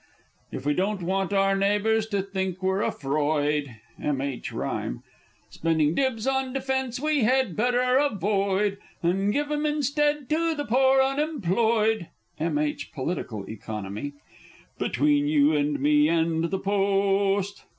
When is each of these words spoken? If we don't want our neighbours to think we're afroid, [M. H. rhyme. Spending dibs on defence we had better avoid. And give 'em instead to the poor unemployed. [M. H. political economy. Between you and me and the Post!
If 0.51 0.65
we 0.65 0.73
don't 0.73 1.03
want 1.03 1.31
our 1.31 1.55
neighbours 1.55 2.07
to 2.07 2.23
think 2.23 2.63
we're 2.63 2.81
afroid, 2.81 3.75
[M. 4.01 4.19
H. 4.19 4.51
rhyme. 4.51 5.03
Spending 5.51 5.93
dibs 5.93 6.25
on 6.25 6.53
defence 6.53 6.99
we 6.99 7.19
had 7.23 7.55
better 7.55 7.97
avoid. 7.97 8.79
And 9.03 9.31
give 9.31 9.51
'em 9.51 9.63
instead 9.67 10.27
to 10.29 10.55
the 10.55 10.65
poor 10.65 11.03
unemployed. 11.03 12.07
[M. 12.39 12.57
H. 12.57 12.91
political 12.93 13.47
economy. 13.47 14.13
Between 14.79 15.27
you 15.27 15.55
and 15.55 15.79
me 15.79 16.09
and 16.09 16.45
the 16.45 16.57
Post! 16.57 17.65